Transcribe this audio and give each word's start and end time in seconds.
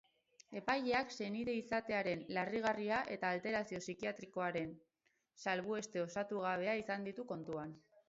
Epaileak 0.59 1.11
senide 1.15 1.53
izatearen 1.57 2.23
larrigarria 2.39 3.03
eta 3.17 3.31
alterazio 3.35 3.83
psikiatrikoaren 3.85 4.75
salbueste 5.47 6.07
osatugabea 6.11 6.79
izan 6.85 7.11
ditu 7.11 7.33
kontuan. 7.35 7.83